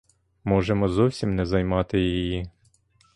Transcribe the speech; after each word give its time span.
Можемо 0.43 0.87
зовсім 0.89 1.35
не 1.35 1.45
займати 1.45 1.99
її. 1.99 2.47